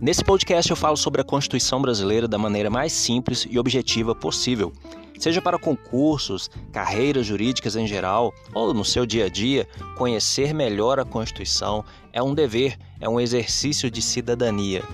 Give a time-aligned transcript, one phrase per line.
[0.00, 4.72] Nesse podcast eu falo sobre a Constituição brasileira da maneira mais simples e objetiva possível.
[5.18, 9.66] Seja para concursos, carreiras jurídicas em geral ou no seu dia a dia,
[9.96, 14.84] conhecer melhor a Constituição é um dever, é um exercício de cidadania.